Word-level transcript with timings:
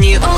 new. 0.00 0.10
you 0.10 0.37